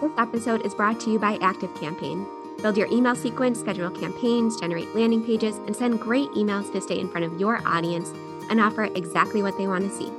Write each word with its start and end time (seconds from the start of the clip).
This 0.00 0.10
episode 0.18 0.66
is 0.66 0.74
brought 0.74 0.98
to 1.00 1.10
you 1.10 1.18
by 1.20 1.38
ActiveCampaign. 1.38 2.26
Build 2.60 2.76
your 2.76 2.88
email 2.88 3.14
sequence, 3.14 3.60
schedule 3.60 3.90
campaigns, 3.90 4.58
generate 4.60 4.92
landing 4.94 5.24
pages, 5.24 5.58
and 5.58 5.74
send 5.74 6.00
great 6.00 6.28
emails 6.32 6.70
to 6.72 6.80
stay 6.80 6.98
in 6.98 7.08
front 7.08 7.24
of 7.24 7.38
your 7.40 7.60
audience 7.64 8.12
and 8.50 8.60
offer 8.60 8.84
exactly 8.84 9.40
what 9.40 9.56
they 9.56 9.68
want 9.68 9.84
to 9.84 9.96
see. 9.96 10.10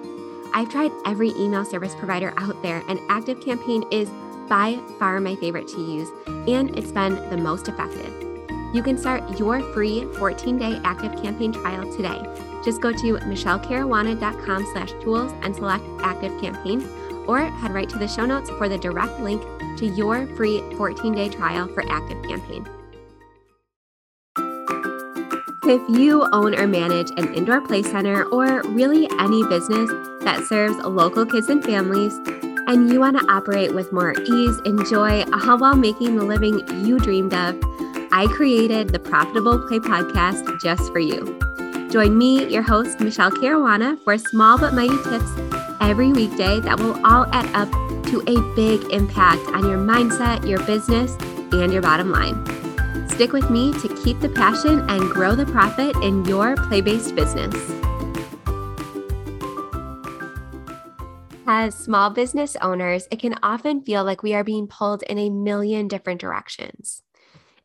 I've 0.54 0.70
tried 0.70 0.92
every 1.06 1.32
email 1.32 1.66
service 1.66 1.94
provider 1.96 2.34
out 2.38 2.62
there, 2.64 2.84
and 2.88 3.00
ActiveCampaign 3.10 3.92
is 3.92 4.10
by 4.48 4.80
far 4.98 5.20
my 5.20 5.36
favorite 5.36 5.68
to 5.68 5.82
use, 5.82 6.10
and 6.26 6.76
it's 6.78 6.92
been 6.92 7.16
the 7.30 7.38
most 7.38 7.68
effective. 7.68 8.14
You 8.74 8.82
can 8.82 8.98
start 8.98 9.38
your 9.38 9.62
free 9.74 10.02
14-day 10.02 10.80
ActiveCampaign 10.84 11.54
trial 11.54 11.92
today. 11.94 12.22
Just 12.64 12.82
go 12.82 12.92
to 12.92 13.18
michelecaruana.com 13.18 14.66
slash 14.72 14.92
tools 15.02 15.34
and 15.42 15.54
select 15.54 15.84
ActiveCampaign, 16.00 17.05
or 17.28 17.40
head 17.40 17.72
right 17.72 17.90
to 17.90 17.98
the 17.98 18.08
show 18.08 18.26
notes 18.26 18.50
for 18.52 18.70
the 18.70 18.78
direct 18.78 19.20
link 19.20 19.42
to 19.78 19.86
your 19.86 20.28
free 20.36 20.60
14-day 20.74 21.30
trial 21.30 21.68
for 21.68 21.84
Active 21.90 22.22
Campaign. 22.24 22.68
If 25.68 25.82
you 25.90 26.28
own 26.32 26.54
or 26.54 26.68
manage 26.68 27.10
an 27.18 27.34
indoor 27.34 27.60
play 27.60 27.82
center 27.82 28.24
or 28.26 28.62
really 28.70 29.10
any 29.20 29.44
business 29.48 29.90
that 30.22 30.46
serves 30.48 30.78
local 30.78 31.26
kids 31.26 31.50
and 31.50 31.64
families, 31.64 32.14
and 32.68 32.92
you 32.92 33.00
want 33.00 33.18
to 33.18 33.26
operate 33.32 33.74
with 33.74 33.92
more 33.92 34.14
ease 34.14 34.58
and 34.66 34.86
joy 34.86 35.24
all 35.34 35.58
while 35.58 35.76
making 35.76 36.18
the 36.18 36.24
living 36.24 36.68
you 36.86 37.00
dreamed 37.00 37.34
of, 37.34 37.56
I 38.12 38.28
created 38.28 38.90
the 38.90 39.00
Profitable 39.00 39.60
Play 39.68 39.80
podcast 39.80 40.62
just 40.62 40.92
for 40.92 41.00
you. 41.00 41.40
Join 41.90 42.18
me, 42.18 42.46
your 42.48 42.62
host, 42.62 43.00
Michele 43.00 43.32
Caruana, 43.32 43.98
for 44.04 44.18
small 44.18 44.60
but 44.60 44.74
mighty 44.74 44.98
tips 45.04 45.65
every 45.82 46.12
weekday 46.12 46.60
that 46.60 46.80
will 46.80 46.96
all 47.06 47.26
add 47.32 47.46
up 47.56 47.72
to 48.06 48.22
a 48.28 48.56
big 48.56 48.92
impact 48.92 49.42
on 49.48 49.68
your 49.68 49.78
mindset, 49.78 50.48
your 50.48 50.60
business, 50.66 51.16
and 51.52 51.72
your 51.74 51.82
bottom 51.82 52.12
line. 52.12 52.46
Stick 53.10 53.32
with 53.32 53.50
me 53.50 53.72
to 53.74 53.88
keep 54.04 54.20
the 54.20 54.30
passion 54.30 54.88
and 54.90 55.02
grow 55.12 55.36
the 55.36 55.46
profit 55.46 55.96
in 56.04 56.26
your 56.26 56.56
play 56.56 56.82
based 56.82 57.16
business. 57.16 57.56
As 61.48 61.76
small 61.76 62.10
business 62.10 62.56
owners, 62.62 63.08
it 63.12 63.20
can 63.20 63.36
often 63.44 63.84
feel 63.84 64.04
like 64.04 64.24
we 64.24 64.34
are 64.34 64.44
being 64.44 64.68
pulled 64.68 65.04
in 65.04 65.20
a 65.20 65.30
million 65.30 65.88
different 65.88 66.20
directions. 66.20 67.04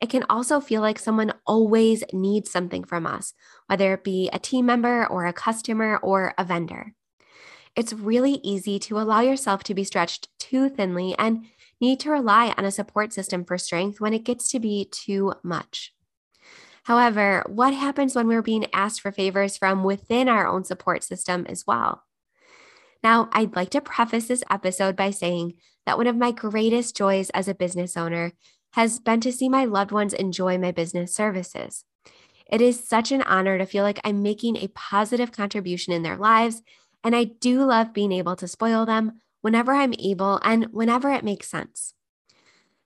It 0.01 0.11
can 0.11 0.25
also 0.31 0.61
feel 0.61 0.83
like 0.83 0.99
someone 0.99 1.33
always 1.47 2.05
needs 2.13 2.51
something 2.51 2.85
from 2.85 3.07
us, 3.07 3.35
whether 3.67 3.95
it 3.95 4.05
be 4.05 4.31
a 4.33 4.39
team 4.39 4.67
member 4.67 5.07
or 5.07 5.27
a 5.27 5.33
customer 5.33 5.99
or 6.03 6.35
a 6.39 6.45
vendor. 6.45 6.95
It's 7.77 7.93
really 7.93 8.41
easy 8.43 8.79
to 8.81 8.99
allow 8.99 9.21
yourself 9.21 9.63
to 9.65 9.75
be 9.75 9.85
stretched 9.85 10.29
too 10.39 10.69
thinly 10.69 11.15
and 11.19 11.47
need 11.81 12.01
to 12.01 12.11
rely 12.11 12.53
on 12.57 12.65
a 12.65 12.71
support 12.71 13.13
system 13.13 13.45
for 13.45 13.57
strength 13.59 14.01
when 14.01 14.13
it 14.13 14.25
gets 14.25 14.51
to 14.51 14.61
be 14.61 14.89
too 14.91 15.35
much. 15.43 15.95
However, 16.85 17.45
what 17.47 17.75
happens 17.75 18.15
when 18.15 18.27
we're 18.27 18.43
being 18.43 18.67
asked 18.73 19.01
for 19.01 19.13
favors 19.13 19.57
from 19.57 19.85
within 19.85 20.29
our 20.29 20.47
own 20.47 20.65
support 20.65 21.05
system 21.05 21.47
as 21.49 21.65
well? 21.67 22.03
Now, 23.03 23.29
I'd 23.33 23.57
like 23.57 23.71
to 23.71 23.81
preface 23.81 24.27
this 24.27 24.45
episode 24.51 24.97
by 24.97 25.11
saying 25.11 25.55
that 25.87 25.97
one 25.97 26.07
of 26.07 26.17
my 26.17 26.33
greatest 26.33 26.97
joys 26.97 27.31
as 27.31 27.49
a 27.49 27.55
business 27.55 27.97
owner 27.97 28.33
has 28.73 28.99
been 28.99 29.21
to 29.21 29.33
see 29.33 29.49
my 29.49 29.65
loved 29.65 29.91
ones 29.91 30.13
enjoy 30.13 30.59
my 30.59 30.71
business 30.71 31.15
services. 31.15 31.85
It 32.51 32.61
is 32.61 32.87
such 32.87 33.13
an 33.13 33.23
honor 33.23 33.59
to 33.59 33.67
feel 33.67 33.85
like 33.85 34.01
I'm 34.05 34.23
making 34.23 34.57
a 34.57 34.69
positive 34.69 35.33
contribution 35.33 35.93
in 35.93 36.03
their 36.03 36.17
lives, 36.17 36.63
and 37.03 37.15
I 37.17 37.25
do 37.25 37.65
love 37.65 37.93
being 37.93 38.13
able 38.13 38.37
to 38.37 38.49
spoil 38.49 38.87
them 38.87 39.21
whenever 39.41 39.73
I'm 39.73 39.95
able 39.99 40.39
and 40.43 40.67
whenever 40.73 41.11
it 41.13 41.25
makes 41.25 41.49
sense. 41.49 41.95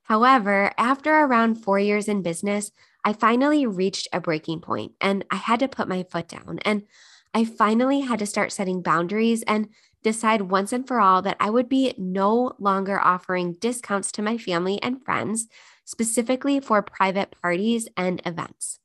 However, 0.04 0.72
after 0.76 1.12
around 1.12 1.56
four 1.56 1.78
years 1.78 2.08
in 2.08 2.22
business, 2.22 2.70
I 3.04 3.12
finally 3.12 3.66
reached 3.66 4.08
a 4.12 4.20
breaking 4.20 4.60
point 4.60 4.92
and 5.00 5.24
I 5.30 5.36
had 5.36 5.60
to 5.60 5.68
put 5.68 5.88
my 5.88 6.04
foot 6.04 6.28
down. 6.28 6.58
And 6.64 6.84
I 7.32 7.44
finally 7.44 8.00
had 8.00 8.18
to 8.20 8.26
start 8.26 8.52
setting 8.52 8.82
boundaries 8.82 9.42
and 9.42 9.68
decide 10.02 10.42
once 10.42 10.72
and 10.72 10.86
for 10.86 11.00
all 11.00 11.22
that 11.22 11.36
I 11.40 11.50
would 11.50 11.68
be 11.68 11.94
no 11.96 12.52
longer 12.58 13.00
offering 13.00 13.54
discounts 13.54 14.12
to 14.12 14.22
my 14.22 14.38
family 14.38 14.80
and 14.82 15.02
friends, 15.04 15.48
specifically 15.84 16.60
for 16.60 16.82
private 16.82 17.34
parties 17.42 17.88
and 17.96 18.22
events. 18.24 18.78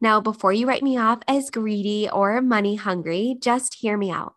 Now, 0.00 0.20
before 0.20 0.52
you 0.52 0.66
write 0.66 0.82
me 0.82 0.98
off 0.98 1.20
as 1.26 1.50
greedy 1.50 2.08
or 2.10 2.40
money 2.42 2.76
hungry, 2.76 3.36
just 3.40 3.74
hear 3.74 3.96
me 3.96 4.10
out. 4.10 4.34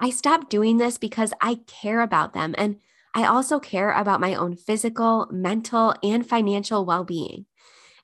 I 0.00 0.10
stopped 0.10 0.50
doing 0.50 0.78
this 0.78 0.98
because 0.98 1.32
I 1.40 1.60
care 1.66 2.00
about 2.00 2.32
them 2.32 2.54
and 2.58 2.76
I 3.14 3.24
also 3.26 3.58
care 3.60 3.92
about 3.92 4.20
my 4.20 4.34
own 4.34 4.56
physical, 4.56 5.28
mental, 5.30 5.94
and 6.02 6.26
financial 6.26 6.84
well 6.84 7.04
being. 7.04 7.46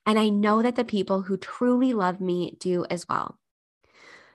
And 0.05 0.19
I 0.19 0.29
know 0.29 0.63
that 0.63 0.77
the 0.77 0.85
people 0.85 1.23
who 1.23 1.37
truly 1.37 1.93
love 1.93 2.21
me 2.21 2.57
do 2.61 2.85
as 2.91 3.09
well. 3.09 3.39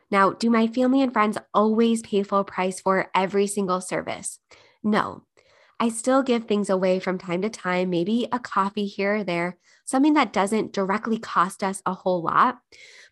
Now, 0.10 0.32
do 0.32 0.50
my 0.50 0.68
family 0.68 1.02
and 1.02 1.14
friends 1.14 1.38
always 1.54 2.02
pay 2.02 2.24
full 2.24 2.44
price 2.44 2.82
for 2.82 3.10
every 3.16 3.48
single 3.48 3.80
service? 3.80 4.40
No. 4.84 5.24
I 5.81 5.90
still 5.90 6.24
give 6.24 6.46
things 6.46 6.69
away 6.69 7.00
from 7.00 7.18
time 7.18 7.42
to 7.42 7.50
time, 7.50 7.90
maybe 7.90 8.28
a 8.31 8.40
coffee 8.40 8.86
here 8.86 9.16
or 9.16 9.24
there, 9.25 9.58
something 9.84 10.14
that 10.14 10.31
doesn't 10.31 10.72
directly 10.72 11.18
cost 11.18 11.62
us 11.62 11.81
a 11.86 11.94
whole 11.94 12.22
lot 12.22 12.59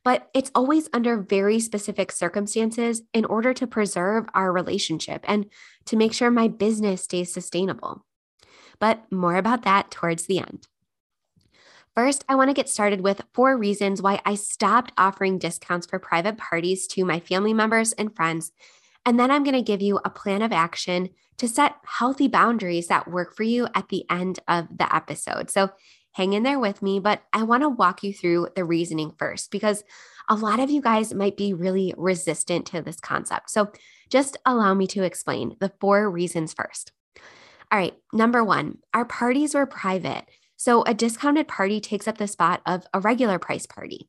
but 0.03 0.30
it's 0.34 0.52
always 0.56 0.90
under 0.94 1.18
very 1.18 1.59
specific 1.59 2.12
circumstances 2.12 3.02
in 3.13 3.25
order 3.25 3.53
to 3.53 3.68
preserve 3.68 4.25
our 4.34 4.52
relationship 4.52 5.25
and 5.28 5.46
to 5.85 5.97
make 5.97 6.13
sure 6.13 6.31
my 6.31 6.47
business 6.47 7.03
stays 7.03 7.34
sustainable. 7.34 8.06
But 8.79 9.12
more 9.12 9.35
about 9.35 9.63
that 9.63 9.91
towards 9.91 10.25
the 10.25 10.40
end. 10.40 10.68
First, 11.96 12.24
I 12.29 12.35
want 12.35 12.50
to 12.50 12.53
get 12.53 12.69
started 12.69 13.02
with 13.02 13.24
four 13.34 13.58
reasons 13.58 14.02
why 14.02 14.22
I 14.25 14.35
stopped 14.35 14.94
offering 14.97 15.38
discounts 15.38 15.85
for 15.85 16.00
private 16.00 16.38
parties 16.38 16.88
to 16.88 17.03
my 17.03 17.19
family 17.19 17.53
members 17.53 17.91
and 17.94 18.16
friends. 18.16 18.52
And 19.09 19.20
then 19.20 19.31
I'm 19.31 19.44
going 19.44 19.56
to 19.56 19.64
give 19.64 19.81
you 19.81 20.00
a 20.06 20.09
plan 20.12 20.44
of 20.44 20.52
action 20.52 21.09
to 21.40 21.47
set 21.47 21.78
healthy 21.84 22.28
boundaries 22.28 22.90
that 22.90 23.09
work 23.09 23.36
for 23.36 23.42
you 23.42 23.68
at 23.74 23.90
the 23.90 24.06
end 24.08 24.38
of 24.47 24.68
the 24.70 24.96
episode. 24.96 25.50
So 25.50 25.72
hang 26.12 26.34
in 26.34 26.44
there 26.44 26.59
with 26.59 26.84
me, 26.84 27.00
but 27.00 27.24
I 27.34 27.42
want 27.42 27.64
to 27.64 27.70
walk 27.70 28.03
you 28.03 28.14
through 28.14 28.50
the 28.56 28.64
reasoning 28.64 29.14
first 29.18 29.50
because 29.50 29.84
a 30.30 30.36
lot 30.36 30.59
of 30.59 30.70
you 30.70 30.80
guys 30.80 31.12
might 31.12 31.38
be 31.38 31.56
really 31.56 31.92
resistant 31.97 32.68
to 32.68 32.84
this 32.84 33.00
concept. 33.00 33.50
So 33.50 33.72
just 34.12 34.38
allow 34.46 34.75
me 34.75 34.86
to 34.86 35.02
explain 35.02 35.56
the 35.59 35.74
four 35.81 36.08
reasons 36.08 36.53
first. 36.53 36.91
All 37.72 37.80
right, 37.80 37.96
number 38.14 38.44
one, 38.44 38.78
our 38.94 39.06
parties 39.06 39.56
were 39.56 39.66
private. 39.66 40.26
So 40.56 40.84
a 40.84 40.94
discounted 40.94 41.47
party 41.47 41.80
takes 41.80 42.08
up 42.08 42.20
the 42.20 42.28
spot 42.28 42.62
of 42.68 42.86
a 42.94 43.00
regular 43.00 43.40
price 43.40 43.66
party. 43.66 44.08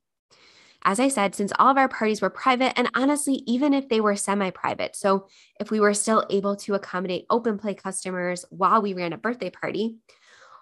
As 0.83 0.99
I 0.99 1.09
said, 1.09 1.35
since 1.35 1.53
all 1.59 1.69
of 1.69 1.77
our 1.77 1.89
parties 1.89 2.23
were 2.23 2.31
private, 2.31 2.73
and 2.79 2.91
honestly, 2.95 3.43
even 3.47 3.75
if 3.75 3.89
they 3.89 4.01
were 4.01 4.17
semi 4.17 4.51
private, 4.51 4.97
so 4.97 5.27
if 5.59 5.71
we 5.71 5.79
were 5.79 5.93
still 5.95 6.25
able 6.31 6.57
to 6.57 6.75
accommodate 6.75 7.27
open 7.29 7.59
play 7.59 7.75
customers 7.75 8.45
while 8.51 8.81
we 8.81 8.95
ran 8.95 9.13
a 9.13 9.19
birthday 9.19 9.51
party, 9.51 9.99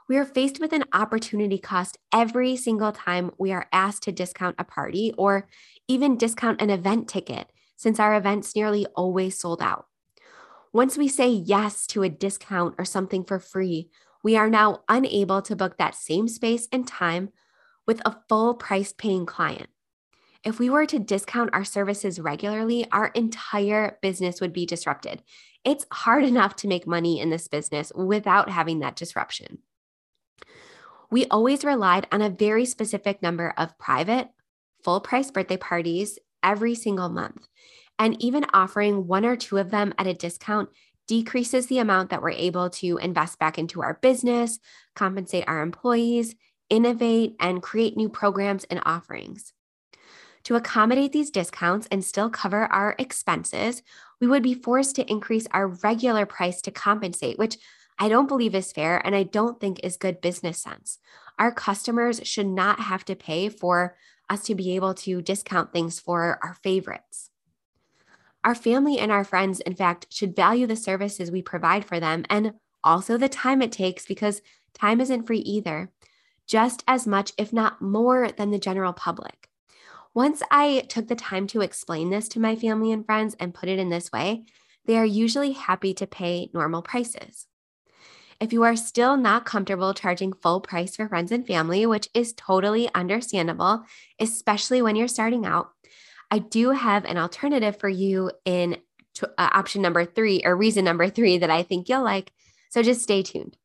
we 0.09 0.17
are 0.17 0.25
faced 0.25 0.59
with 0.59 0.73
an 0.73 0.85
opportunity 0.93 1.59
cost 1.59 1.99
every 2.13 2.57
single 2.57 2.93
time 2.93 3.31
we 3.39 3.53
are 3.53 3.69
asked 3.73 4.03
to 4.05 4.13
discount 4.13 4.57
a 4.59 4.65
party 4.65 5.13
or 5.17 5.49
even 5.87 6.17
discount 6.17 6.61
an 6.61 6.71
event 6.71 7.09
ticket, 7.09 7.47
since 7.77 8.01
our 8.01 8.17
events 8.17 8.57
nearly 8.57 8.87
always 8.97 9.39
sold 9.39 9.63
out. 9.63 9.87
Once 10.73 10.99
we 10.99 11.09
say 11.09 11.29
yes 11.29 11.87
to 11.87 12.03
a 12.03 12.09
discount 12.09 12.75
or 12.79 12.85
something 12.85 13.23
for 13.23 13.39
free, 13.39 13.91
we 14.25 14.37
are 14.37 14.51
now 14.51 14.81
unable 14.89 15.41
to 15.43 15.55
book 15.55 15.79
that 15.79 15.95
same 15.95 16.27
space 16.27 16.67
and 16.73 16.89
time 16.89 17.31
with 17.87 18.03
a 18.05 18.17
full 18.29 18.55
price 18.55 18.93
paying 18.93 19.25
client. 19.25 19.69
If 20.49 20.59
we 20.59 20.71
were 20.71 20.87
to 20.87 20.99
discount 20.99 21.51
our 21.53 21.65
services 21.65 22.19
regularly, 22.19 22.87
our 22.91 23.09
entire 23.09 23.99
business 24.03 24.41
would 24.41 24.53
be 24.53 24.67
disrupted. 24.67 25.23
It's 25.65 25.87
hard 25.93 26.25
enough 26.33 26.57
to 26.57 26.69
make 26.69 26.87
money 26.87 27.21
in 27.21 27.31
this 27.31 27.47
business 27.47 27.93
without 27.95 28.51
having 28.51 28.81
that 28.81 28.97
disruption 28.97 29.59
we 31.11 31.27
always 31.27 31.65
relied 31.65 32.07
on 32.13 32.23
a 32.23 32.31
very 32.31 32.65
specific 32.65 33.23
number 33.23 33.55
of 33.57 33.79
private, 33.79 34.29
full 34.85 35.01
price 35.01 35.31
birthday 35.31 35.57
parties 35.57 36.19
every 36.43 36.75
single 36.75 37.09
month. 37.09 37.47
And 37.99 38.21
even 38.23 38.47
offering 38.53 39.07
one 39.07 39.25
or 39.25 39.37
two 39.37 39.59
of 39.59 39.71
them 39.71 39.93
at 39.99 40.07
a 40.07 40.15
discount 40.15 40.69
decreases 41.07 41.67
the 41.67 41.79
amount 41.79 42.11
that 42.11 42.23
we're 42.23 42.31
able 42.31 42.69
to 42.69 42.99
invest 42.99 43.39
back 43.39 43.59
into 43.59 43.83
our 43.83 43.95
business, 43.95 44.59
compensate 44.95 45.45
our 45.49 45.63
employees, 45.63 46.35
innovate, 46.69 47.35
and 47.41 47.63
create 47.63 47.97
new 47.97 48.11
programs 48.11 48.65
and 48.65 48.81
offerings. 48.85 49.53
To 50.49 50.55
accommodate 50.55 51.13
these 51.13 51.31
discounts 51.31 51.87
and 51.91 52.03
still 52.03 52.31
cover 52.31 52.65
our 52.73 52.97
expenses, 52.99 53.83
we 54.19 54.27
would 54.27 54.43
be 54.43 54.55
forced 54.55 54.97
to 54.97 55.05
increase 55.11 55.47
our 55.51 55.69
regular 55.69 56.25
price 56.25 56.63
to 56.63 56.71
compensate, 56.71 57.39
which 57.39 57.59
I 57.99 58.09
don't 58.09 58.29
believe 58.29 58.55
is 58.55 58.73
fair 58.73 58.97
and 59.07 59.15
I 59.15 59.25
don't 59.25 59.61
think 59.61 59.79
is 59.83 59.99
good 59.99 60.23
business 60.23 60.57
sense. 60.57 61.01
Our 61.39 61.53
customers 61.53 62.23
should 62.25 62.47
not 62.47 62.81
have 62.81 63.05
to 63.05 63.15
pay 63.15 63.51
for 63.51 63.99
us 64.31 64.43
to 64.45 64.55
be 64.55 64.75
able 64.75 64.95
to 64.95 65.21
discount 65.21 65.71
things 65.71 66.01
for 66.01 66.39
our 66.43 66.55
favorites. 66.63 67.29
Our 68.43 68.55
family 68.55 68.99
and 68.99 69.13
our 69.13 69.25
friends, 69.25 69.61
in 69.61 69.75
fact, 69.75 70.07
should 70.09 70.35
value 70.35 70.67
the 70.67 70.77
services 70.77 71.31
we 71.31 71.43
provide 71.43 71.85
for 71.85 72.01
them 72.01 72.25
and 72.31 72.55
also 72.83 73.19
the 73.19 73.29
time 73.29 73.61
it 73.61 73.71
takes 73.71 74.07
because 74.07 74.41
time 74.73 75.03
isn't 75.03 75.27
free 75.27 75.41
either, 75.41 75.91
just 76.47 76.85
as 76.89 77.07
much, 77.07 77.35
if 77.37 77.53
not 77.53 77.83
more, 77.83 78.31
than 78.33 78.51
the 78.51 78.59
general 78.59 78.95
public. 78.95 79.48
Once 80.19 80.43
I 80.51 80.81
took 80.89 81.07
the 81.07 81.15
time 81.15 81.47
to 81.47 81.61
explain 81.61 82.11
this 82.11 82.27
to 82.31 82.41
my 82.41 82.57
family 82.57 82.91
and 82.91 83.07
friends 83.07 83.37
and 83.39 83.55
put 83.55 83.69
it 83.69 83.79
in 83.79 83.89
this 83.89 84.11
way, 84.11 84.47
they 84.85 84.99
are 84.99 85.05
usually 85.05 85.53
happy 85.53 85.95
to 85.95 86.09
pay 86.09 86.51
normal 86.53 86.83
prices. 86.83 87.47
If 88.41 88.53
you 88.53 88.65
are 88.65 88.75
still 88.75 89.17
not 89.17 89.45
comfortable 89.45 89.95
charging 89.95 90.33
full 90.33 90.61
price 90.61 90.97
for 90.97 91.09
friends 91.09 91.31
and 91.31 91.47
family, 91.47 91.87
which 91.87 92.09
is 92.15 92.33
totally 92.33 92.93
understandable, 92.97 93.85
especially 94.19 94.83
when 94.83 94.97
you're 94.97 95.07
starting 95.07 95.47
out, 95.47 95.71
I 96.33 96.41
do 96.41 96.71
have 96.71 97.05
an 97.05 97.17
alternative 97.17 97.79
for 97.79 97.89
you 97.89 98.33
in 98.45 98.79
uh, 99.23 99.27
option 99.39 99.83
number 99.83 100.05
three 100.05 100.43
or 100.45 100.57
reason 100.57 100.85
number 100.85 101.09
three 101.09 101.39
that 101.39 101.51
I 101.51 101.63
think 101.63 101.89
you'll 101.89 102.03
like. 102.03 102.33
So 102.71 102.83
just 102.83 103.03
stay 103.03 103.23
tuned. 103.23 103.57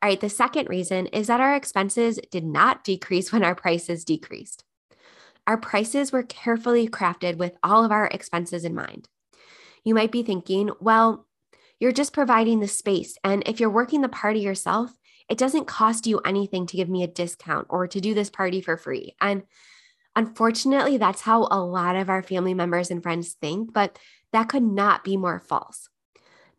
All 0.00 0.08
right, 0.08 0.18
the 0.18 0.30
second 0.30 0.70
reason 0.70 1.08
is 1.08 1.26
that 1.26 1.42
our 1.42 1.54
expenses 1.54 2.18
did 2.30 2.46
not 2.46 2.84
decrease 2.84 3.30
when 3.34 3.44
our 3.44 3.54
prices 3.54 4.06
decreased. 4.06 4.64
Our 5.46 5.58
prices 5.58 6.12
were 6.12 6.22
carefully 6.22 6.88
crafted 6.88 7.36
with 7.36 7.56
all 7.62 7.84
of 7.84 7.92
our 7.92 8.06
expenses 8.06 8.64
in 8.64 8.74
mind. 8.74 9.08
You 9.84 9.94
might 9.94 10.12
be 10.12 10.22
thinking, 10.22 10.70
well, 10.80 11.26
you're 11.78 11.92
just 11.92 12.12
providing 12.12 12.60
the 12.60 12.68
space. 12.68 13.18
And 13.22 13.42
if 13.46 13.60
you're 13.60 13.70
working 13.70 14.00
the 14.00 14.08
party 14.08 14.40
yourself, 14.40 14.90
it 15.28 15.38
doesn't 15.38 15.66
cost 15.66 16.06
you 16.06 16.20
anything 16.20 16.66
to 16.66 16.76
give 16.76 16.88
me 16.88 17.02
a 17.02 17.08
discount 17.08 17.66
or 17.70 17.86
to 17.88 18.00
do 18.00 18.14
this 18.14 18.30
party 18.30 18.60
for 18.60 18.76
free. 18.76 19.14
And 19.20 19.42
unfortunately, 20.16 20.96
that's 20.96 21.22
how 21.22 21.48
a 21.50 21.60
lot 21.60 21.96
of 21.96 22.08
our 22.08 22.22
family 22.22 22.54
members 22.54 22.90
and 22.90 23.02
friends 23.02 23.34
think, 23.40 23.72
but 23.72 23.98
that 24.32 24.48
could 24.48 24.62
not 24.62 25.04
be 25.04 25.16
more 25.16 25.40
false. 25.40 25.88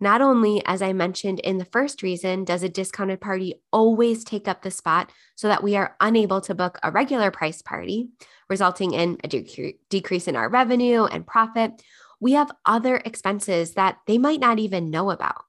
Not 0.05 0.21
only, 0.21 0.63
as 0.67 0.83
I 0.83 0.93
mentioned 0.93 1.39
in 1.39 1.57
the 1.57 1.65
first 1.65 2.03
reason, 2.03 2.43
does 2.43 2.61
a 2.61 2.69
discounted 2.69 3.19
party 3.19 3.55
always 3.73 4.23
take 4.23 4.47
up 4.47 4.61
the 4.61 4.69
spot 4.69 5.11
so 5.33 5.47
that 5.47 5.63
we 5.63 5.75
are 5.75 5.95
unable 5.99 6.41
to 6.41 6.53
book 6.53 6.77
a 6.83 6.91
regular 6.91 7.31
price 7.31 7.63
party, 7.63 8.09
resulting 8.47 8.93
in 8.93 9.17
a 9.23 9.27
decrease 9.89 10.27
in 10.27 10.35
our 10.35 10.47
revenue 10.47 11.05
and 11.05 11.25
profit, 11.25 11.81
we 12.19 12.33
have 12.33 12.51
other 12.67 12.97
expenses 12.97 13.73
that 13.73 13.97
they 14.05 14.19
might 14.19 14.39
not 14.39 14.59
even 14.59 14.91
know 14.91 15.09
about. 15.09 15.41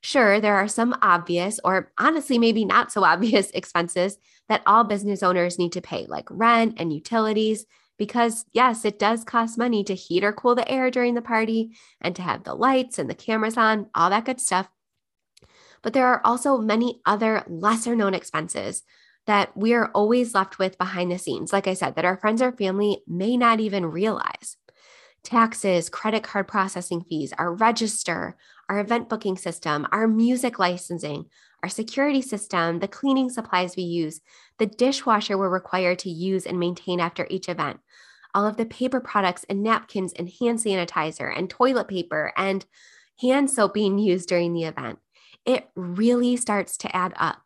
Sure, 0.00 0.40
there 0.40 0.56
are 0.56 0.66
some 0.66 0.96
obvious, 1.00 1.60
or 1.62 1.92
honestly, 1.96 2.38
maybe 2.38 2.64
not 2.64 2.90
so 2.90 3.04
obvious 3.14 3.52
expenses 3.52 4.18
that 4.48 4.62
all 4.66 4.82
business 4.82 5.22
owners 5.22 5.60
need 5.60 5.70
to 5.70 5.80
pay, 5.80 6.06
like 6.08 6.26
rent 6.28 6.74
and 6.78 6.92
utilities, 6.92 7.66
because 7.98 8.44
yes, 8.52 8.84
it 8.84 8.98
does 8.98 9.24
cost 9.24 9.58
money 9.58 9.84
to 9.84 9.94
heat 9.94 10.24
or 10.24 10.32
cool 10.32 10.54
the 10.54 10.70
air 10.70 10.90
during 10.90 11.14
the 11.14 11.22
party 11.22 11.72
and 12.00 12.14
to 12.16 12.22
have 12.22 12.44
the 12.44 12.54
lights 12.54 12.98
and 12.98 13.08
the 13.08 13.14
cameras 13.14 13.56
on, 13.56 13.88
all 13.94 14.10
that 14.10 14.24
good 14.24 14.40
stuff. 14.40 14.68
But 15.82 15.92
there 15.92 16.06
are 16.06 16.20
also 16.24 16.58
many 16.58 17.00
other 17.06 17.44
lesser 17.48 17.94
known 17.94 18.14
expenses 18.14 18.82
that 19.26 19.56
we 19.56 19.74
are 19.74 19.90
always 19.92 20.34
left 20.34 20.58
with 20.58 20.78
behind 20.78 21.10
the 21.10 21.18
scenes, 21.18 21.52
like 21.52 21.66
I 21.66 21.74
said, 21.74 21.96
that 21.96 22.04
our 22.04 22.16
friends 22.16 22.40
or 22.42 22.52
family 22.52 23.02
may 23.06 23.36
not 23.36 23.60
even 23.60 23.86
realize 23.86 24.56
taxes, 25.22 25.88
credit 25.88 26.22
card 26.22 26.46
processing 26.46 27.02
fees, 27.02 27.32
our 27.36 27.52
register, 27.52 28.36
our 28.68 28.78
event 28.78 29.08
booking 29.08 29.36
system, 29.36 29.86
our 29.90 30.06
music 30.06 30.58
licensing, 30.58 31.26
our 31.66 31.70
security 31.70 32.22
system, 32.22 32.78
the 32.78 32.86
cleaning 32.86 33.28
supplies 33.28 33.74
we 33.74 33.82
use, 33.82 34.20
the 34.60 34.66
dishwasher 34.66 35.36
we're 35.36 35.48
required 35.48 35.98
to 35.98 36.08
use 36.08 36.46
and 36.46 36.60
maintain 36.60 37.00
after 37.00 37.26
each 37.28 37.48
event, 37.48 37.80
all 38.36 38.46
of 38.46 38.56
the 38.56 38.66
paper 38.66 39.00
products 39.00 39.44
and 39.48 39.64
napkins 39.64 40.12
and 40.12 40.30
hand 40.40 40.60
sanitizer 40.60 41.36
and 41.36 41.50
toilet 41.50 41.88
paper 41.88 42.32
and 42.36 42.64
hand 43.20 43.50
soap 43.50 43.74
being 43.74 43.98
used 43.98 44.28
during 44.28 44.52
the 44.52 44.62
event. 44.62 45.00
It 45.44 45.68
really 45.74 46.36
starts 46.36 46.76
to 46.78 46.96
add 46.96 47.14
up. 47.16 47.42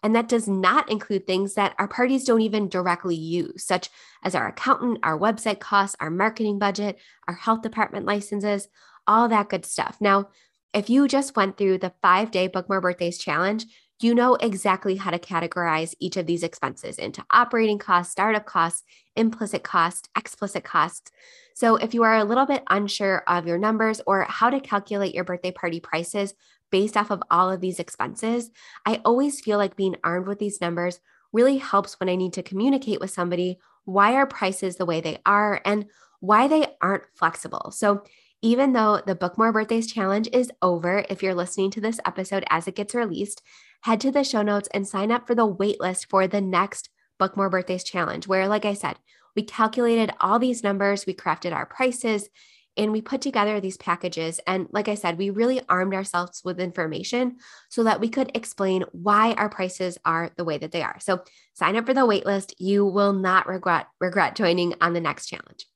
And 0.00 0.14
that 0.14 0.28
does 0.28 0.46
not 0.46 0.88
include 0.88 1.26
things 1.26 1.54
that 1.54 1.74
our 1.76 1.88
parties 1.88 2.22
don't 2.22 2.42
even 2.42 2.68
directly 2.68 3.16
use, 3.16 3.64
such 3.64 3.90
as 4.22 4.36
our 4.36 4.46
accountant, 4.46 5.00
our 5.02 5.18
website 5.18 5.58
costs, 5.58 5.96
our 5.98 6.10
marketing 6.10 6.60
budget, 6.60 7.00
our 7.26 7.34
health 7.34 7.62
department 7.62 8.06
licenses, 8.06 8.68
all 9.08 9.28
that 9.28 9.48
good 9.48 9.64
stuff. 9.64 9.96
Now, 10.00 10.28
if 10.76 10.90
you 10.90 11.08
just 11.08 11.34
went 11.36 11.56
through 11.56 11.78
the 11.78 11.94
five 12.02 12.30
day 12.30 12.48
Book 12.48 12.68
More 12.68 12.82
Birthdays 12.82 13.16
challenge, 13.16 13.64
you 13.98 14.14
know 14.14 14.34
exactly 14.34 14.96
how 14.96 15.10
to 15.10 15.18
categorize 15.18 15.94
each 16.00 16.18
of 16.18 16.26
these 16.26 16.42
expenses 16.42 16.98
into 16.98 17.24
operating 17.30 17.78
costs, 17.78 18.12
startup 18.12 18.44
costs, 18.44 18.84
implicit 19.16 19.62
costs, 19.62 20.06
explicit 20.18 20.64
costs. 20.64 21.10
So, 21.54 21.76
if 21.76 21.94
you 21.94 22.02
are 22.02 22.18
a 22.18 22.24
little 22.24 22.44
bit 22.44 22.62
unsure 22.68 23.22
of 23.26 23.46
your 23.46 23.56
numbers 23.56 24.02
or 24.06 24.26
how 24.28 24.50
to 24.50 24.60
calculate 24.60 25.14
your 25.14 25.24
birthday 25.24 25.50
party 25.50 25.80
prices, 25.80 26.34
based 26.70 26.98
off 26.98 27.10
of 27.10 27.22
all 27.30 27.50
of 27.50 27.62
these 27.62 27.80
expenses, 27.80 28.50
I 28.84 29.00
always 29.02 29.40
feel 29.40 29.56
like 29.56 29.76
being 29.76 29.96
armed 30.04 30.26
with 30.26 30.38
these 30.38 30.60
numbers 30.60 31.00
really 31.32 31.56
helps 31.56 31.98
when 31.98 32.10
I 32.10 32.16
need 32.16 32.34
to 32.34 32.42
communicate 32.42 33.00
with 33.00 33.10
somebody 33.10 33.58
why 33.86 34.12
are 34.16 34.26
prices 34.26 34.76
the 34.76 34.84
way 34.84 35.00
they 35.00 35.22
are 35.24 35.62
and 35.64 35.86
why 36.20 36.48
they 36.48 36.66
aren't 36.82 37.04
flexible. 37.14 37.70
So, 37.70 38.02
even 38.42 38.72
though 38.72 39.00
the 39.04 39.14
Book 39.14 39.38
More 39.38 39.52
Birthdays 39.52 39.90
challenge 39.90 40.28
is 40.32 40.50
over, 40.62 41.04
if 41.08 41.22
you're 41.22 41.34
listening 41.34 41.70
to 41.72 41.80
this 41.80 42.00
episode 42.04 42.44
as 42.50 42.68
it 42.68 42.76
gets 42.76 42.94
released, 42.94 43.42
head 43.82 44.00
to 44.00 44.10
the 44.10 44.24
show 44.24 44.42
notes 44.42 44.68
and 44.74 44.86
sign 44.86 45.10
up 45.10 45.26
for 45.26 45.34
the 45.34 45.46
waitlist 45.46 46.08
for 46.08 46.26
the 46.26 46.40
next 46.40 46.90
Book 47.18 47.36
More 47.36 47.50
Birthdays 47.50 47.84
challenge, 47.84 48.26
where, 48.26 48.48
like 48.48 48.64
I 48.64 48.74
said, 48.74 48.96
we 49.34 49.42
calculated 49.42 50.12
all 50.20 50.38
these 50.38 50.62
numbers, 50.62 51.06
we 51.06 51.14
crafted 51.14 51.52
our 51.52 51.66
prices, 51.66 52.28
and 52.76 52.92
we 52.92 53.00
put 53.00 53.20
together 53.22 53.60
these 53.60 53.76
packages. 53.76 54.38
And 54.46 54.68
like 54.70 54.88
I 54.88 54.96
said, 54.96 55.16
we 55.16 55.30
really 55.30 55.62
armed 55.68 55.94
ourselves 55.94 56.42
with 56.44 56.60
information 56.60 57.36
so 57.70 57.84
that 57.84 58.00
we 58.00 58.08
could 58.08 58.30
explain 58.34 58.84
why 58.92 59.32
our 59.32 59.48
prices 59.48 59.98
are 60.04 60.30
the 60.36 60.44
way 60.44 60.58
that 60.58 60.72
they 60.72 60.82
are. 60.82 60.98
So 61.00 61.22
sign 61.54 61.76
up 61.76 61.86
for 61.86 61.94
the 61.94 62.06
waitlist. 62.06 62.52
You 62.58 62.84
will 62.84 63.12
not 63.12 63.48
regret 63.48 63.86
regret 64.00 64.36
joining 64.36 64.74
on 64.80 64.92
the 64.92 65.00
next 65.00 65.26
challenge. 65.26 65.66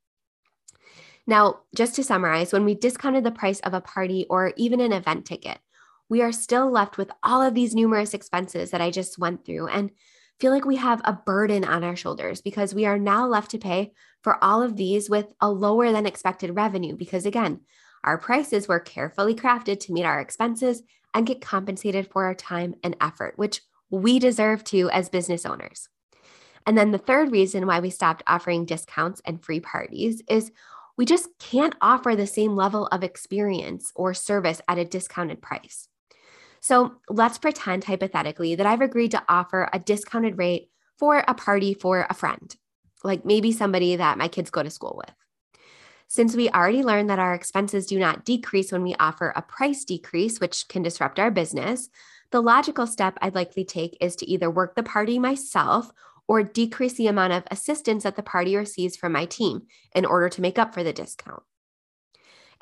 Now, 1.26 1.61
just 1.75 1.94
to 1.96 2.05
summarize, 2.05 2.52
when 2.52 2.64
we 2.64 2.75
discounted 2.75 3.25
the 3.25 3.31
price 3.31 3.61
of 3.61 3.75
a 3.75 3.81
party 3.81 4.26
or 4.28 4.52
even 4.56 4.81
an 4.81 4.93
event 4.93 5.26
ticket, 5.26 5.58
we 6.08 6.22
are 6.22 6.32
still 6.32 6.70
left 6.70 6.99
with 6.99 7.11
all 7.22 7.43
of 7.43 7.55
these 7.55 7.75
numerous 7.75 8.14
expenses 8.14 8.70
that 8.70 8.81
I 8.81 8.90
just 8.90 9.19
went 9.19 9.44
through. 9.44 9.69
And 9.69 9.90
feel 10.40 10.50
like 10.50 10.64
we 10.64 10.76
have 10.76 11.02
a 11.05 11.12
burden 11.12 11.64
on 11.64 11.84
our 11.84 11.94
shoulders 11.94 12.40
because 12.40 12.75
we 12.75 12.87
are 12.87 12.99
now 12.99 13.26
left 13.26 13.50
to 13.50 13.58
pay 13.58 13.93
for 14.22 14.43
all 14.43 14.62
of 14.62 14.76
these 14.76 15.11
with 15.11 15.32
a 15.40 15.50
lower 15.50 15.93
than 15.93 16.06
expected 16.06 16.56
revenue. 16.56 16.96
Because 16.96 17.26
again, 17.26 17.61
our 18.02 18.16
prices 18.16 18.66
were 18.66 18.81
carefully 18.81 19.34
crafted 19.34 19.78
to 19.81 19.93
meet 19.93 20.05
our 20.05 20.20
expenses 20.20 20.82
and 21.12 21.26
get 21.26 21.43
compensated 21.43 22.08
for 22.11 22.25
our 22.25 22.34
time 22.34 22.75
and 22.82 22.96
effort, 23.00 23.34
which 23.37 23.61
we 23.90 24.18
deserve 24.18 24.64
to 24.64 24.88
as 24.90 25.09
business 25.09 25.45
owners. 25.45 25.88
And 26.66 26.76
then 26.76 26.90
the 26.90 26.99
third 26.99 27.33
reason 27.33 27.66
why 27.66 27.80
we 27.80 27.90
stopped 27.90 28.23
offering 28.26 28.64
discounts 28.64 29.21
and 29.25 29.45
free 29.45 29.61
parties 29.61 30.23
is 30.28 30.52
we 30.97 31.04
just 31.04 31.28
can't 31.38 31.75
offer 31.80 32.14
the 32.14 32.26
same 32.26 32.56
level 32.56 32.87
of 32.87 33.02
experience 33.02 33.92
or 33.94 34.14
service 34.14 34.61
at 34.68 34.78
a 34.78 34.85
discounted 34.85 35.40
price. 35.40 35.88
So 36.61 36.97
let's 37.09 37.38
pretend 37.38 37.85
hypothetically 37.85 38.54
that 38.54 38.66
I've 38.66 38.82
agreed 38.82 39.12
to 39.12 39.23
offer 39.28 39.68
a 39.73 39.78
discounted 39.78 40.37
rate 40.37 40.70
for 40.99 41.25
a 41.26 41.35
party 41.35 41.73
for 41.73 42.06
a 42.09 42.14
friend, 42.14 42.54
like 43.02 43.25
maybe 43.25 43.52
somebody 43.52 43.97
that 43.97 44.18
my 44.18 44.28
kids 44.28 44.50
go 44.50 44.62
to 44.62 44.70
school 44.70 44.94
with. 44.99 45.14
Since 46.09 46.35
we 46.35 46.50
already 46.50 46.82
learned 46.82 47.09
that 47.09 47.20
our 47.20 47.35
expenses 47.35 47.87
do 47.87 47.99
not 47.99 48.25
decrease 48.25 48.73
when 48.73 48.82
we 48.82 48.97
offer 48.99 49.32
a 49.35 49.42
price 49.42 49.85
decrease, 49.85 50.40
which 50.40 50.66
can 50.68 50.82
disrupt 50.82 51.20
our 51.20 51.30
business, 51.30 51.88
the 52.32 52.42
logical 52.42 52.87
step 52.87 53.16
I'd 53.23 53.35
likely 53.35 53.64
take 53.64 53.97
is 54.00 54.16
to 54.16 54.28
either 54.28 54.50
work 54.50 54.75
the 54.75 54.82
party 54.82 55.18
myself 55.18 55.92
or 56.30 56.44
decrease 56.44 56.92
the 56.92 57.08
amount 57.08 57.32
of 57.32 57.42
assistance 57.50 58.04
that 58.04 58.14
the 58.14 58.22
party 58.22 58.54
receives 58.54 58.96
from 58.96 59.10
my 59.10 59.25
team 59.25 59.62
in 59.96 60.04
order 60.04 60.28
to 60.28 60.40
make 60.40 60.60
up 60.60 60.72
for 60.72 60.84
the 60.84 60.92
discount. 60.92 61.42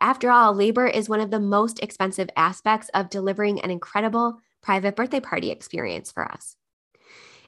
After 0.01 0.31
all, 0.31 0.55
labor 0.55 0.87
is 0.87 1.07
one 1.07 1.21
of 1.21 1.31
the 1.31 1.39
most 1.39 1.79
expensive 1.81 2.31
aspects 2.35 2.89
of 2.95 3.11
delivering 3.11 3.61
an 3.61 3.71
incredible 3.71 4.41
private 4.63 4.97
birthday 4.97 5.21
party 5.21 5.51
experience 5.51 6.11
for 6.11 6.25
us. 6.25 6.57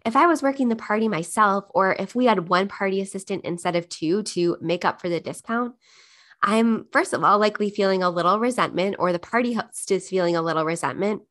If 0.05 0.15
I 0.15 0.27
was 0.27 0.43
working 0.43 0.69
the 0.69 0.77
party 0.77 1.09
myself, 1.09 1.65
or 1.71 1.97
if 1.99 2.15
we 2.15 2.27
had 2.27 2.51
one 2.51 2.69
party 2.69 3.01
assistant 3.01 3.47
instead 3.47 3.75
of 3.75 3.89
two 3.89 4.23
to 4.25 4.59
make 4.61 4.85
up 4.85 5.01
for 5.01 5.09
the 5.09 5.21
discount, 5.21 5.75
I'm 6.43 6.85
first 6.93 7.15
of 7.15 7.25
all 7.25 7.39
likely 7.39 7.71
feeling 7.71 8.03
a 8.03 8.11
little 8.11 8.39
resentment, 8.39 8.97
or 8.99 9.15
the 9.15 9.19
party 9.19 9.55
host 9.55 9.91
is 9.91 10.11
feeling 10.11 10.37
a 10.37 10.43
little 10.43 10.67
resentment, 10.67 11.23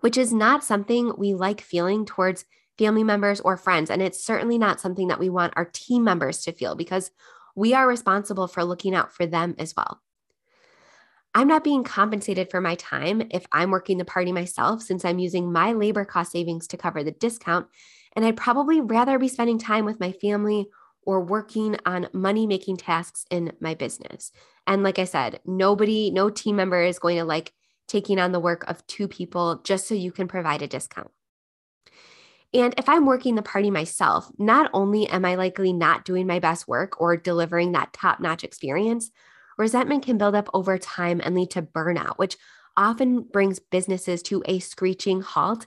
which 0.00 0.18
is 0.18 0.32
not 0.32 0.64
something 0.64 1.12
we 1.16 1.32
like 1.32 1.60
feeling 1.60 2.04
towards 2.04 2.44
family 2.78 3.04
members 3.04 3.40
or 3.40 3.56
friends. 3.56 3.90
And 3.90 4.02
it's 4.02 4.24
certainly 4.24 4.58
not 4.58 4.80
something 4.80 5.08
that 5.08 5.18
we 5.18 5.28
want 5.28 5.54
our 5.56 5.64
team 5.66 6.04
members 6.04 6.42
to 6.42 6.52
feel 6.52 6.74
because 6.74 7.10
we 7.54 7.74
are 7.74 7.86
responsible 7.86 8.48
for 8.48 8.64
looking 8.64 8.94
out 8.94 9.12
for 9.12 9.26
them 9.26 9.54
as 9.58 9.74
well. 9.76 10.00
I'm 11.36 11.48
not 11.48 11.64
being 11.64 11.82
compensated 11.82 12.50
for 12.50 12.60
my 12.60 12.76
time 12.76 13.22
if 13.30 13.44
I'm 13.50 13.72
working 13.72 13.98
the 13.98 14.04
party 14.04 14.30
myself, 14.30 14.82
since 14.82 15.04
I'm 15.04 15.18
using 15.18 15.52
my 15.52 15.72
labor 15.72 16.04
cost 16.04 16.30
savings 16.30 16.68
to 16.68 16.76
cover 16.76 17.02
the 17.02 17.10
discount. 17.10 17.66
And 18.14 18.24
I'd 18.24 18.36
probably 18.36 18.80
rather 18.80 19.18
be 19.18 19.26
spending 19.26 19.58
time 19.58 19.84
with 19.84 19.98
my 19.98 20.12
family 20.12 20.68
or 21.02 21.20
working 21.20 21.76
on 21.84 22.08
money 22.12 22.46
making 22.46 22.76
tasks 22.76 23.26
in 23.30 23.52
my 23.60 23.74
business. 23.74 24.30
And 24.66 24.82
like 24.82 24.98
I 24.98 25.04
said, 25.04 25.40
nobody, 25.44 26.10
no 26.10 26.30
team 26.30 26.56
member 26.56 26.82
is 26.82 27.00
going 27.00 27.18
to 27.18 27.24
like 27.24 27.52
taking 27.88 28.18
on 28.18 28.32
the 28.32 28.40
work 28.40 28.64
of 28.68 28.86
two 28.86 29.08
people 29.08 29.60
just 29.64 29.88
so 29.88 29.94
you 29.94 30.12
can 30.12 30.28
provide 30.28 30.62
a 30.62 30.68
discount. 30.68 31.10
And 32.54 32.72
if 32.78 32.88
I'm 32.88 33.04
working 33.04 33.34
the 33.34 33.42
party 33.42 33.70
myself, 33.70 34.30
not 34.38 34.70
only 34.72 35.08
am 35.08 35.24
I 35.24 35.34
likely 35.34 35.72
not 35.72 36.04
doing 36.04 36.26
my 36.26 36.38
best 36.38 36.68
work 36.68 37.00
or 37.00 37.16
delivering 37.16 37.72
that 37.72 37.92
top 37.92 38.20
notch 38.20 38.44
experience, 38.44 39.10
resentment 39.58 40.04
can 40.04 40.18
build 40.18 40.36
up 40.36 40.48
over 40.54 40.78
time 40.78 41.20
and 41.22 41.34
lead 41.34 41.50
to 41.50 41.62
burnout, 41.62 42.16
which 42.16 42.36
often 42.76 43.22
brings 43.22 43.58
businesses 43.58 44.22
to 44.22 44.42
a 44.46 44.60
screeching 44.60 45.20
halt, 45.20 45.66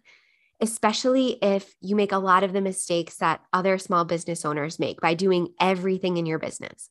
especially 0.61 1.37
if 1.41 1.75
you 1.81 1.95
make 1.95 2.13
a 2.13 2.17
lot 2.17 2.43
of 2.43 2.53
the 2.53 2.61
mistakes 2.61 3.17
that 3.17 3.41
other 3.51 3.77
small 3.77 4.05
business 4.05 4.45
owners 4.45 4.79
make 4.79 5.01
by 5.01 5.13
doing 5.13 5.49
everything 5.59 6.15
in 6.15 6.25
your 6.25 6.39
business. 6.39 6.89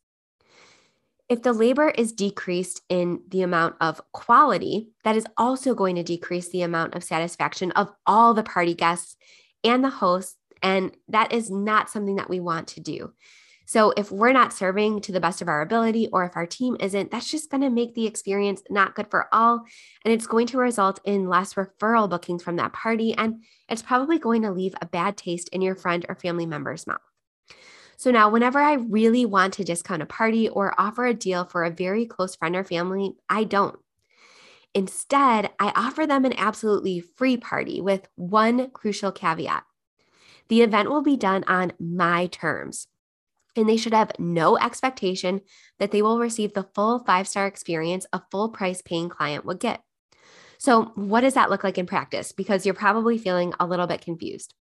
If 1.29 1.43
the 1.43 1.53
labor 1.53 1.89
is 1.89 2.13
decreased 2.13 2.83
in 2.89 3.23
the 3.29 3.43
amount 3.43 3.77
of 3.81 4.01
quality, 4.13 4.91
that 5.05 5.17
is 5.17 5.27
also 5.37 5.75
going 5.75 5.97
to 5.97 6.05
decrease 6.05 6.51
the 6.51 6.63
amount 6.63 6.95
of 6.95 7.03
satisfaction 7.03 7.73
of 7.73 7.91
all 8.07 8.33
the 8.33 8.45
party 8.45 8.75
guests 8.75 9.17
and 9.65 9.83
the 9.85 9.91
host. 9.91 10.37
And 10.63 10.97
that 11.09 11.33
is 11.33 11.51
not 11.51 11.91
something 11.91 12.17
that 12.17 12.31
we 12.31 12.41
want 12.41 12.69
to 12.69 12.81
do. 12.81 13.13
So, 13.69 13.93
if 13.97 14.13
we're 14.13 14.33
not 14.33 14.53
serving 14.53 15.01
to 15.03 15.13
the 15.13 15.21
best 15.21 15.43
of 15.43 15.49
our 15.49 15.61
ability, 15.61 16.09
or 16.13 16.25
if 16.25 16.37
our 16.37 16.47
team 16.47 16.77
isn't, 16.79 17.11
that's 17.11 17.29
just 17.29 17.51
going 17.51 17.63
to 17.63 17.71
make 17.71 17.95
the 17.95 18.07
experience 18.07 18.63
not 18.71 18.95
good 18.95 19.11
for 19.11 19.27
all. 19.33 19.65
And 20.05 20.15
it's 20.15 20.29
going 20.29 20.47
to 20.49 20.59
result 20.59 21.01
in 21.05 21.29
less 21.29 21.55
referral 21.55 22.09
bookings 22.09 22.45
from 22.45 22.57
that 22.57 22.73
party. 22.73 23.13
And 23.15 23.43
it's 23.69 23.83
probably 23.83 24.21
going 24.21 24.43
to 24.43 24.53
leave 24.53 24.77
a 24.81 24.87
bad 24.87 25.17
taste 25.17 25.49
in 25.49 25.63
your 25.63 25.75
friend 25.75 26.07
or 26.09 26.15
family 26.15 26.47
member's 26.47 26.87
mouth. 26.87 27.01
So, 27.97 28.13
now 28.13 28.31
whenever 28.31 28.61
I 28.61 28.75
really 28.75 29.27
want 29.27 29.55
to 29.55 29.65
discount 29.65 30.03
a 30.03 30.07
party 30.07 30.49
or 30.49 30.73
offer 30.79 31.05
a 31.05 31.15
deal 31.15 31.45
for 31.45 31.65
a 31.65 31.71
very 31.71 32.07
close 32.07 32.37
friend 32.37 32.55
or 32.55 32.63
family, 32.63 33.17
I 33.29 33.43
don't. 33.43 33.79
Instead, 34.77 35.49
I 35.59 35.73
offer 35.75 36.07
them 36.07 36.27
an 36.27 36.35
absolutely 36.37 37.01
free 37.01 37.39
party 37.39 37.81
with 37.81 38.07
one 38.15 38.69
crucial 38.73 39.11
caveat. 39.11 39.65
The 40.49 40.61
event 40.61 40.91
will 40.91 41.01
be 41.01 41.17
done 41.17 41.45
on 41.49 41.73
my 41.81 42.27
terms, 42.27 42.87
and 43.57 43.67
they 43.67 43.79
should 43.79 43.95
have 43.95 44.13
no 44.19 44.59
expectation 44.59 45.41
that 45.79 45.93
they 45.93 46.03
will 46.03 46.19
receive 46.19 46.53
the 46.53 46.69
full 46.75 46.99
five 47.07 47.27
star 47.27 47.47
experience 47.47 48.05
a 48.13 48.21
full 48.31 48.51
price 48.51 48.83
paying 48.83 49.09
client 49.09 49.47
would 49.47 49.61
get. 49.61 49.81
So, 50.59 50.93
what 50.95 51.23
does 51.23 51.33
that 51.33 51.49
look 51.49 51.65
like 51.65 51.79
in 51.79 51.87
practice? 51.87 52.33
Because 52.33 52.67
you're 52.67 52.75
probably 52.75 53.17
feeling 53.17 53.55
a 53.59 53.67
little 53.67 53.87
bit 53.87 54.03
confused. 54.03 54.53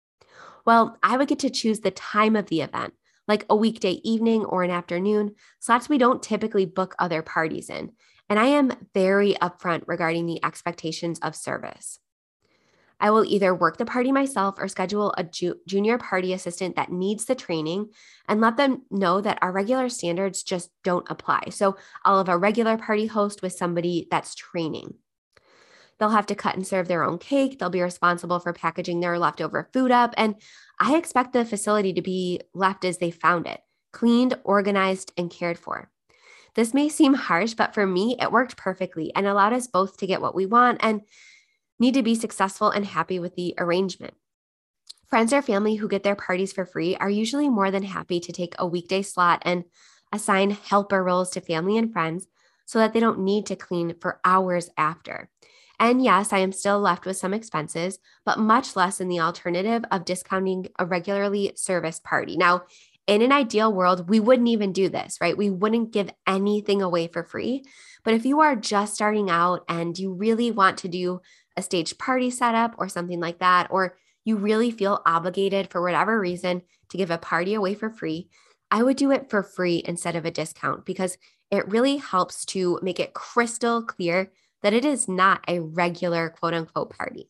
Well, 0.65 0.97
I 1.03 1.17
would 1.17 1.27
get 1.27 1.39
to 1.39 1.49
choose 1.49 1.81
the 1.81 1.91
time 1.91 2.37
of 2.37 2.45
the 2.45 2.61
event, 2.61 2.93
like 3.27 3.45
a 3.49 3.55
weekday 3.57 3.99
evening 4.05 4.45
or 4.45 4.63
an 4.63 4.71
afternoon, 4.71 5.35
slots 5.59 5.89
we 5.89 5.97
don't 5.97 6.23
typically 6.23 6.65
book 6.65 6.95
other 6.99 7.21
parties 7.21 7.69
in. 7.69 7.91
And 8.29 8.39
I 8.39 8.47
am 8.47 8.73
very 8.93 9.33
upfront 9.35 9.83
regarding 9.87 10.25
the 10.25 10.43
expectations 10.43 11.19
of 11.19 11.35
service. 11.35 11.99
I 12.99 13.11
will 13.11 13.25
either 13.25 13.53
work 13.53 13.77
the 13.77 13.85
party 13.85 14.11
myself 14.11 14.55
or 14.57 14.67
schedule 14.67 15.13
a 15.17 15.23
ju- 15.23 15.59
junior 15.67 15.97
party 15.97 16.33
assistant 16.33 16.75
that 16.75 16.91
needs 16.91 17.25
the 17.25 17.35
training 17.35 17.89
and 18.27 18.39
let 18.39 18.57
them 18.57 18.83
know 18.89 19.21
that 19.21 19.39
our 19.41 19.51
regular 19.51 19.89
standards 19.89 20.43
just 20.43 20.69
don't 20.83 21.05
apply. 21.09 21.49
So 21.49 21.75
I'll 22.03 22.19
have 22.19 22.29
a 22.29 22.37
regular 22.37 22.77
party 22.77 23.05
host 23.07 23.41
with 23.41 23.53
somebody 23.53 24.07
that's 24.09 24.33
training. 24.33 24.95
They'll 25.97 26.09
have 26.09 26.25
to 26.27 26.35
cut 26.35 26.55
and 26.55 26.65
serve 26.65 26.87
their 26.87 27.03
own 27.03 27.17
cake. 27.17 27.59
They'll 27.59 27.69
be 27.69 27.81
responsible 27.81 28.39
for 28.39 28.53
packaging 28.53 28.99
their 28.99 29.17
leftover 29.17 29.69
food 29.73 29.91
up. 29.91 30.13
And 30.17 30.35
I 30.79 30.97
expect 30.97 31.33
the 31.33 31.45
facility 31.45 31.93
to 31.93 32.01
be 32.01 32.41
left 32.53 32.83
as 32.83 32.97
they 32.97 33.11
found 33.11 33.47
it 33.47 33.61
cleaned, 33.91 34.37
organized, 34.43 35.13
and 35.17 35.31
cared 35.31 35.57
for. 35.57 35.89
This 36.55 36.73
may 36.73 36.89
seem 36.89 37.13
harsh, 37.13 37.53
but 37.53 37.73
for 37.73 37.85
me, 37.85 38.15
it 38.19 38.31
worked 38.31 38.57
perfectly 38.57 39.13
and 39.15 39.27
allowed 39.27 39.53
us 39.53 39.67
both 39.67 39.97
to 39.97 40.07
get 40.07 40.21
what 40.21 40.35
we 40.35 40.45
want 40.45 40.79
and 40.81 41.01
need 41.79 41.93
to 41.95 42.03
be 42.03 42.15
successful 42.15 42.69
and 42.69 42.85
happy 42.85 43.19
with 43.19 43.35
the 43.35 43.53
arrangement. 43.57 44.13
Friends 45.07 45.33
or 45.33 45.41
family 45.41 45.75
who 45.75 45.87
get 45.87 46.03
their 46.03 46.15
parties 46.15 46.53
for 46.53 46.65
free 46.65 46.95
are 46.95 47.09
usually 47.09 47.49
more 47.49 47.69
than 47.69 47.83
happy 47.83 48.19
to 48.19 48.31
take 48.31 48.55
a 48.57 48.65
weekday 48.65 49.01
slot 49.01 49.41
and 49.45 49.65
assign 50.11 50.51
helper 50.51 51.03
roles 51.03 51.29
to 51.31 51.41
family 51.41 51.77
and 51.77 51.91
friends 51.91 52.27
so 52.65 52.79
that 52.79 52.93
they 52.93 52.99
don't 52.99 53.19
need 53.19 53.45
to 53.45 53.55
clean 53.55 53.93
for 53.99 54.19
hours 54.25 54.69
after. 54.77 55.29
And 55.79 56.03
yes, 56.03 56.31
I 56.31 56.39
am 56.39 56.53
still 56.53 56.79
left 56.79 57.05
with 57.05 57.17
some 57.17 57.33
expenses, 57.33 57.99
but 58.23 58.39
much 58.39 58.75
less 58.75 58.97
than 58.97 59.09
the 59.09 59.19
alternative 59.19 59.83
of 59.91 60.05
discounting 60.05 60.67
a 60.79 60.85
regularly 60.85 61.51
serviced 61.55 62.03
party. 62.03 62.37
Now, 62.37 62.63
in 63.07 63.21
an 63.21 63.31
ideal 63.31 63.71
world, 63.71 64.09
we 64.09 64.19
wouldn't 64.19 64.47
even 64.47 64.73
do 64.73 64.89
this, 64.89 65.17
right? 65.21 65.37
We 65.37 65.49
wouldn't 65.49 65.93
give 65.93 66.09
anything 66.25 66.81
away 66.81 67.07
for 67.07 67.23
free. 67.23 67.63
But 68.03 68.15
if 68.15 68.25
you 68.25 68.41
are 68.41 68.55
just 68.55 68.95
starting 68.95 69.29
out 69.29 69.63
and 69.69 69.97
you 69.97 70.13
really 70.13 70.51
want 70.51 70.79
to 70.79 70.87
do 70.87 71.21
a 71.55 71.61
staged 71.61 71.99
party 71.99 72.31
setup 72.31 72.75
or 72.77 72.89
something 72.89 73.19
like 73.19 73.39
that, 73.39 73.67
or 73.69 73.97
you 74.23 74.37
really 74.37 74.71
feel 74.71 75.01
obligated 75.05 75.69
for 75.69 75.83
whatever 75.83 76.19
reason 76.19 76.63
to 76.89 76.97
give 76.97 77.11
a 77.11 77.17
party 77.17 77.53
away 77.53 77.75
for 77.75 77.89
free, 77.89 78.29
I 78.71 78.81
would 78.81 78.97
do 78.97 79.11
it 79.11 79.29
for 79.29 79.43
free 79.43 79.83
instead 79.85 80.15
of 80.15 80.25
a 80.25 80.31
discount 80.31 80.85
because 80.85 81.17
it 81.51 81.67
really 81.69 81.97
helps 81.97 82.43
to 82.45 82.79
make 82.81 82.99
it 82.99 83.13
crystal 83.13 83.83
clear 83.83 84.31
that 84.63 84.73
it 84.73 84.83
is 84.83 85.07
not 85.07 85.43
a 85.47 85.59
regular 85.59 86.29
quote 86.29 86.55
unquote 86.55 86.89
party. 86.89 87.29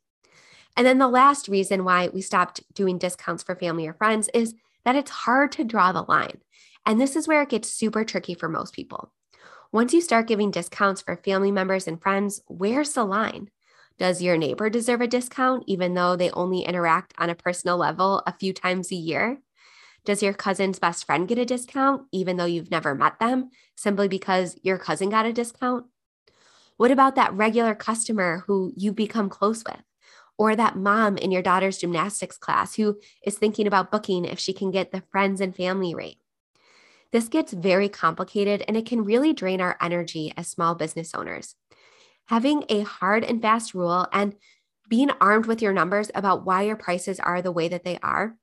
And 0.77 0.87
then 0.87 0.97
the 0.97 1.07
last 1.07 1.47
reason 1.47 1.83
why 1.83 2.07
we 2.07 2.21
stopped 2.21 2.61
doing 2.73 2.97
discounts 2.97 3.43
for 3.43 3.55
family 3.55 3.87
or 3.87 3.93
friends 3.93 4.29
is 4.33 4.55
that 4.85 4.95
it's 4.95 5.11
hard 5.11 5.51
to 5.53 5.63
draw 5.63 5.91
the 5.91 6.03
line. 6.03 6.39
And 6.85 7.01
this 7.01 7.15
is 7.15 7.27
where 7.27 7.41
it 7.41 7.49
gets 7.49 7.69
super 7.69 8.05
tricky 8.05 8.35
for 8.35 8.47
most 8.47 8.73
people. 8.73 9.11
Once 9.71 9.93
you 9.93 9.99
start 9.99 10.27
giving 10.27 10.51
discounts 10.51 11.01
for 11.01 11.17
family 11.17 11.51
members 11.51 11.87
and 11.87 12.01
friends, 12.01 12.41
where's 12.47 12.93
the 12.93 13.03
line? 13.03 13.49
Does 13.97 14.21
your 14.21 14.37
neighbor 14.37 14.69
deserve 14.69 15.01
a 15.01 15.07
discount 15.07 15.63
even 15.67 15.93
though 15.93 16.15
they 16.15 16.29
only 16.31 16.61
interact 16.61 17.13
on 17.17 17.29
a 17.29 17.35
personal 17.35 17.77
level 17.77 18.21
a 18.27 18.33
few 18.33 18.53
times 18.53 18.91
a 18.91 18.95
year? 18.95 19.39
Does 20.05 20.21
your 20.21 20.33
cousin's 20.33 20.79
best 20.79 21.05
friend 21.05 21.27
get 21.27 21.39
a 21.39 21.45
discount 21.45 22.03
even 22.11 22.37
though 22.37 22.45
you've 22.45 22.71
never 22.71 22.93
met 22.93 23.19
them 23.19 23.49
simply 23.75 24.07
because 24.07 24.57
your 24.61 24.77
cousin 24.77 25.09
got 25.09 25.25
a 25.25 25.33
discount? 25.33 25.85
What 26.77 26.91
about 26.91 27.15
that 27.15 27.33
regular 27.33 27.73
customer 27.73 28.43
who 28.47 28.71
you've 28.75 28.95
become 28.95 29.29
close 29.29 29.63
with? 29.63 29.81
Or 30.37 30.55
that 30.55 30.75
mom 30.75 31.17
in 31.17 31.31
your 31.31 31.41
daughter's 31.41 31.77
gymnastics 31.77 32.37
class 32.37 32.75
who 32.75 32.99
is 33.25 33.37
thinking 33.37 33.67
about 33.67 33.91
booking 33.91 34.25
if 34.25 34.39
she 34.39 34.53
can 34.53 34.71
get 34.71 34.91
the 34.91 35.03
friends 35.11 35.41
and 35.41 35.55
family 35.55 35.95
rate. 35.95 36.17
This 37.11 37.27
gets 37.27 37.53
very 37.53 37.87
complicated 37.87 38.63
and 38.67 38.75
it 38.75 38.85
can 38.85 39.05
really 39.05 39.33
drain 39.33 39.61
our 39.61 39.77
energy 39.81 40.33
as 40.35 40.47
small 40.47 40.75
business 40.75 41.15
owners. 41.15 41.55
Having 42.25 42.65
a 42.69 42.81
hard 42.81 43.23
and 43.23 43.41
fast 43.41 43.73
rule 43.73 44.07
and 44.11 44.35
being 44.89 45.09
armed 45.21 45.45
with 45.45 45.61
your 45.61 45.73
numbers 45.73 46.11
about 46.13 46.45
why 46.45 46.63
your 46.63 46.75
prices 46.75 47.19
are 47.19 47.41
the 47.41 47.51
way 47.51 47.67
that 47.67 47.83
they 47.83 47.97
are 48.03 48.35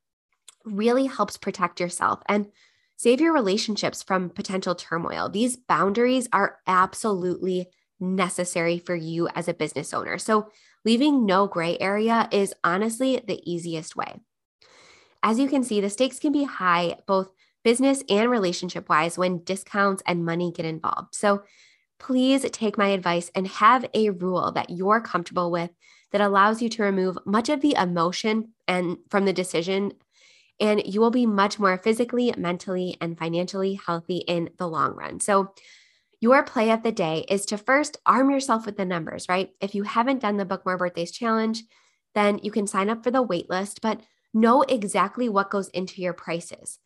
really 0.65 1.07
helps 1.07 1.37
protect 1.37 1.81
yourself 1.81 2.21
and 2.27 2.49
save 2.97 3.21
your 3.21 3.33
relationships 3.33 4.03
from 4.03 4.31
potential 4.31 4.75
turmoil. 4.75 5.29
These 5.29 5.57
boundaries 5.57 6.29
are 6.33 6.59
absolutely 6.67 7.67
necessary 7.99 8.79
for 8.79 8.95
you 8.95 9.29
as 9.35 9.49
a 9.49 9.55
business 9.55 9.93
owner. 9.93 10.19
So, 10.19 10.51
leaving 10.85 11.27
no 11.27 11.47
gray 11.47 11.79
area 11.79 12.29
is 12.31 12.55
honestly 12.65 13.23
the 13.27 13.41
easiest 13.51 13.97
way. 13.97 14.21
As 15.23 15.39
you 15.39 15.49
can 15.49 15.63
see, 15.63 15.81
the 15.81 15.91
stakes 15.91 16.19
can 16.19 16.33
be 16.33 16.45
high, 16.45 16.97
both 17.07 17.31
business 17.63 18.03
and 18.09 18.31
relationship 18.31 18.89
wise, 18.89 19.17
when 19.17 19.45
discounts 19.45 20.03
and 20.07 20.25
money 20.25 20.53
get 20.53 20.67
involved. 20.67 21.15
So, 21.15 21.43
please 22.01 22.45
take 22.51 22.77
my 22.77 22.89
advice 22.89 23.31
and 23.33 23.47
have 23.47 23.87
a 23.95 24.11
rule 24.11 24.51
that 24.51 24.71
you're 24.71 25.01
comfortable 25.01 25.53
with 25.53 25.71
that 26.11 26.21
allows 26.21 26.61
you 26.61 26.69
to 26.69 26.83
remove 26.83 27.17
much 27.25 27.49
of 27.49 27.61
the 27.61 27.77
emotion 27.79 28.49
and 28.67 28.97
from 29.09 29.25
the 29.25 29.33
decision 29.33 29.93
and 30.63 30.83
you 30.87 31.01
will 31.01 31.11
be 31.11 31.27
much 31.27 31.59
more 31.59 31.77
physically, 31.79 32.33
mentally, 32.37 32.97
and 33.01 33.19
financially 33.19 33.81
healthy 33.85 34.19
in 34.19 34.51
the 34.59 34.69
long 34.69 34.95
run. 34.95 35.19
So, 35.19 35.53
your 36.23 36.45
play 36.45 36.71
of 36.71 36.85
the 36.85 36.93
day 36.93 37.27
is 37.29 37.45
to 37.47 37.59
first 37.59 37.97
arm 38.07 38.31
yourself 38.31 38.65
with 38.65 38.77
the 38.77 38.85
numbers, 38.85 39.27
right? 39.29 39.51
If 39.61 39.75
you 39.75 39.83
haven't 39.83 40.21
done 40.21 40.37
the 40.37 40.45
Book 40.45 40.65
More 40.65 40.79
Birthdays 40.79 41.11
Challenge, 41.11 41.61
then 42.15 42.39
you 42.45 42.53
can 42.53 42.69
sign 42.69 42.89
up 42.89 43.03
for 43.03 43.11
the 43.11 43.27
waitlist, 43.27 43.81
but 43.83 44.01
know 44.33 44.63
exactly 44.63 45.29
what 45.29 45.51
goes 45.51 45.69
into 45.71 46.01
your 46.01 46.13
prices. 46.13 46.79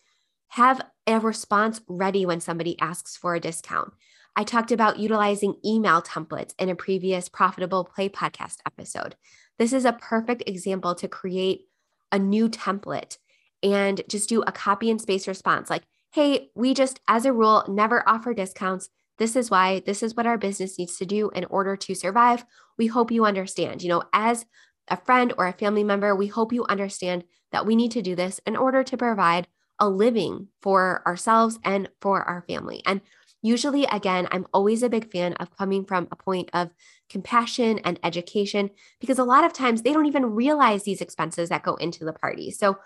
Have 0.48 0.80
a 1.06 1.20
response 1.20 1.82
ready 1.86 2.24
when 2.24 2.40
somebody 2.40 2.80
asks 2.80 3.14
for 3.14 3.34
a 3.34 3.40
discount. 3.40 3.92
I 4.34 4.42
talked 4.42 4.72
about 4.72 4.98
utilizing 4.98 5.56
email 5.62 6.00
templates 6.00 6.54
in 6.58 6.70
a 6.70 6.74
previous 6.74 7.28
Profitable 7.28 7.84
Play 7.84 8.08
podcast 8.08 8.56
episode. 8.66 9.16
This 9.58 9.74
is 9.74 9.84
a 9.84 9.92
perfect 9.92 10.44
example 10.46 10.94
to 10.94 11.08
create 11.08 11.66
a 12.10 12.18
new 12.18 12.48
template 12.48 13.18
and 13.62 14.00
just 14.08 14.30
do 14.30 14.40
a 14.46 14.52
copy 14.52 14.90
and 14.90 15.00
space 15.00 15.28
response 15.28 15.68
like, 15.68 15.82
hey, 16.12 16.48
we 16.54 16.72
just, 16.72 17.00
as 17.06 17.26
a 17.26 17.34
rule, 17.34 17.66
never 17.68 18.02
offer 18.08 18.32
discounts. 18.32 18.88
This 19.18 19.36
is 19.36 19.50
why, 19.50 19.80
this 19.80 20.02
is 20.02 20.14
what 20.14 20.26
our 20.26 20.38
business 20.38 20.78
needs 20.78 20.96
to 20.98 21.06
do 21.06 21.30
in 21.30 21.44
order 21.46 21.76
to 21.76 21.94
survive. 21.94 22.44
We 22.78 22.86
hope 22.86 23.10
you 23.10 23.24
understand. 23.24 23.82
You 23.82 23.88
know, 23.88 24.02
as 24.12 24.46
a 24.88 24.96
friend 24.96 25.32
or 25.38 25.46
a 25.46 25.52
family 25.52 25.84
member, 25.84 26.14
we 26.14 26.26
hope 26.26 26.52
you 26.52 26.64
understand 26.66 27.24
that 27.52 27.66
we 27.66 27.76
need 27.76 27.92
to 27.92 28.02
do 28.02 28.14
this 28.14 28.40
in 28.46 28.56
order 28.56 28.84
to 28.84 28.96
provide 28.96 29.48
a 29.78 29.88
living 29.88 30.48
for 30.62 31.02
ourselves 31.06 31.58
and 31.64 31.88
for 32.00 32.22
our 32.22 32.42
family. 32.46 32.82
And 32.86 33.00
Usually, 33.46 33.84
again, 33.84 34.26
I'm 34.32 34.46
always 34.52 34.82
a 34.82 34.88
big 34.88 35.12
fan 35.12 35.34
of 35.34 35.56
coming 35.56 35.84
from 35.84 36.08
a 36.10 36.16
point 36.16 36.50
of 36.52 36.70
compassion 37.08 37.78
and 37.84 37.96
education 38.02 38.70
because 38.98 39.20
a 39.20 39.24
lot 39.24 39.44
of 39.44 39.52
times 39.52 39.82
they 39.82 39.92
don't 39.92 40.06
even 40.06 40.34
realize 40.34 40.82
these 40.82 41.00
expenses 41.00 41.50
that 41.50 41.62
go 41.62 41.76
into 41.76 42.04
the 42.04 42.12
party. 42.12 42.50
So, 42.50 42.78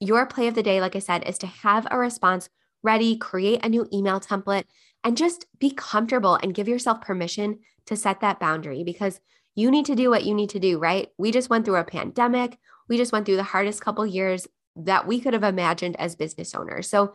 your 0.00 0.26
play 0.26 0.48
of 0.48 0.56
the 0.56 0.62
day, 0.64 0.80
like 0.80 0.96
I 0.96 0.98
said, 0.98 1.22
is 1.28 1.38
to 1.38 1.46
have 1.46 1.86
a 1.88 1.98
response 1.98 2.48
ready, 2.82 3.16
create 3.16 3.64
a 3.64 3.68
new 3.68 3.86
email 3.92 4.18
template, 4.18 4.64
and 5.04 5.16
just 5.16 5.46
be 5.58 5.70
comfortable 5.70 6.38
and 6.42 6.54
give 6.54 6.68
yourself 6.68 7.00
permission 7.00 7.58
to 7.86 7.96
set 7.96 8.20
that 8.20 8.40
boundary 8.40 8.84
because 8.84 9.20
you 9.54 9.70
need 9.70 9.86
to 9.86 9.94
do 9.94 10.10
what 10.10 10.24
you 10.24 10.34
need 10.34 10.50
to 10.50 10.60
do, 10.60 10.78
right? 10.78 11.08
We 11.18 11.32
just 11.32 11.50
went 11.50 11.64
through 11.64 11.76
a 11.76 11.84
pandemic. 11.84 12.58
We 12.88 12.96
just 12.96 13.12
went 13.12 13.26
through 13.26 13.36
the 13.36 13.42
hardest 13.42 13.80
couple 13.80 14.06
years 14.06 14.46
that 14.76 15.06
we 15.06 15.20
could 15.20 15.34
have 15.34 15.42
imagined 15.42 15.96
as 15.98 16.16
business 16.16 16.54
owners. 16.54 16.88
So, 16.88 17.14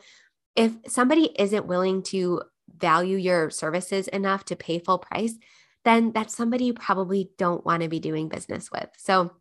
if 0.56 0.74
somebody 0.88 1.29
isn't 1.38 1.67
willing 1.67 2.01
to 2.03 2.41
value 2.75 3.17
your 3.17 3.51
services 3.51 4.08
enough 4.08 4.44
to 4.46 4.56
pay 4.56 4.79
full 4.79 4.98
price, 4.98 5.36
then 5.86 6.12
that's 6.12 6.36
somebody 6.36 6.65
you 6.65 6.74
probably 6.74 7.29
don't 7.38 7.63
want 7.63 7.84
to 7.84 7.89
be 7.89 8.00
doing 8.00 8.27
business 8.27 8.72
with. 8.72 8.89
So, 8.98 9.32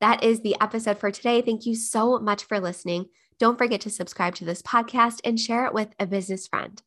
that 0.00 0.24
is 0.24 0.40
the 0.40 0.56
episode 0.60 0.98
for 0.98 1.10
today. 1.10 1.42
Thank 1.42 1.66
you 1.66 1.74
so 1.74 2.18
much 2.18 2.44
for 2.44 2.58
listening. 2.58 3.06
Don't 3.38 3.58
forget 3.58 3.80
to 3.82 3.90
subscribe 3.90 4.34
to 4.36 4.44
this 4.44 4.62
podcast 4.62 5.20
and 5.24 5.38
share 5.38 5.66
it 5.66 5.74
with 5.74 5.88
a 5.98 6.06
business 6.06 6.46
friend. 6.46 6.80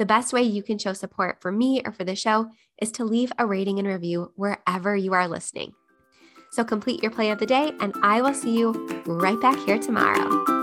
The 0.00 0.06
best 0.06 0.32
way 0.32 0.40
you 0.40 0.62
can 0.62 0.78
show 0.78 0.94
support 0.94 1.42
for 1.42 1.52
me 1.52 1.82
or 1.84 1.92
for 1.92 2.04
the 2.04 2.16
show 2.16 2.48
is 2.80 2.90
to 2.92 3.04
leave 3.04 3.30
a 3.38 3.44
rating 3.44 3.78
and 3.78 3.86
review 3.86 4.32
wherever 4.34 4.96
you 4.96 5.12
are 5.12 5.28
listening. 5.28 5.74
So 6.52 6.64
complete 6.64 7.02
your 7.02 7.12
play 7.12 7.30
of 7.30 7.38
the 7.38 7.44
day, 7.44 7.72
and 7.80 7.94
I 8.02 8.22
will 8.22 8.32
see 8.32 8.58
you 8.58 8.72
right 9.04 9.38
back 9.42 9.58
here 9.66 9.78
tomorrow. 9.78 10.59